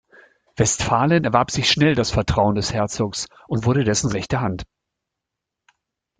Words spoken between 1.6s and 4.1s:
schnell das Vertrauen des Herzogs und wurde dessen